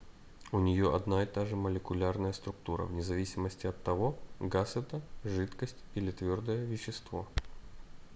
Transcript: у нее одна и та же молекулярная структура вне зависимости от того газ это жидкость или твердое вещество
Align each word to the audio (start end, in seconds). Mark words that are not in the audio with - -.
у 0.51 0.57
нее 0.57 0.95
одна 0.95 1.21
и 1.21 1.27
та 1.27 1.45
же 1.45 1.55
молекулярная 1.55 2.33
структура 2.33 2.85
вне 2.85 3.03
зависимости 3.03 3.67
от 3.67 3.83
того 3.83 4.17
газ 4.39 4.75
это 4.75 4.99
жидкость 5.23 5.77
или 5.93 6.09
твердое 6.09 6.65
вещество 6.65 7.27